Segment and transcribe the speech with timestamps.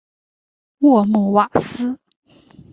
[0.79, 1.99] 沃穆瓦斯。